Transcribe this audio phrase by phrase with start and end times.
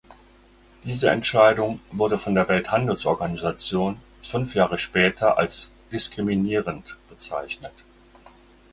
[0.83, 7.73] Diese Entscheidung wurde von der Welthandelsorganisation fünf Jahre später als "diskriminierend" bezeichnet.